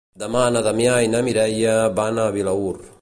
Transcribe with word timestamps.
Demà 0.21 0.39
na 0.53 0.63
Damià 0.67 0.95
i 1.07 1.11
na 1.15 1.21
Mireia 1.27 1.77
van 2.01 2.23
a 2.25 2.27
Vilaür. 2.39 2.81